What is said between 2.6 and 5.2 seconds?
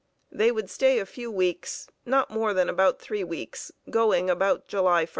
about three weeks, going about July 1.